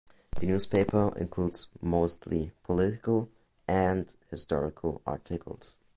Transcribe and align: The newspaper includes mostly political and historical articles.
The 0.39 0.47
newspaper 0.47 1.15
includes 1.15 1.67
mostly 1.79 2.53
political 2.63 3.29
and 3.67 4.11
historical 4.31 5.03
articles. 5.05 5.77